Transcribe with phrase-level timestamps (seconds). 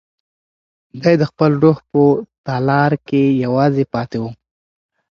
[1.01, 2.01] دی د خپل روح په
[2.47, 4.25] تالار کې یوازې پاتې و.